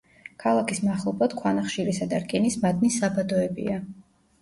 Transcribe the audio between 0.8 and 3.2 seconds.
მახლობლად ქვანახშირისა და რკინის მადნის